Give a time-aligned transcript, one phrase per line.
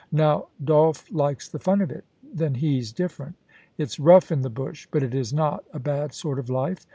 [0.11, 3.35] Now Dolph likes the fun of it Then he's different
[3.77, 6.87] It's rough in the bush, but it is not a bad sort of life.